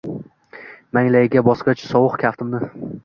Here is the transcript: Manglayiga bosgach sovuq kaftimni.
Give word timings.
Manglayiga 0.97 1.43
bosgach 1.49 1.85
sovuq 1.91 2.17
kaftimni. 2.25 2.65